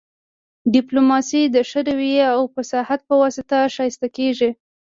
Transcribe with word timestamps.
ډیپلوماسي 0.73 1.41
د 1.55 1.57
ښه 1.69 1.79
رويې 1.87 2.23
او 2.35 2.41
فصاحت 2.55 2.99
په 3.09 3.15
واسطه 3.21 3.57
ښایسته 3.75 4.07
کیږي 4.17 4.49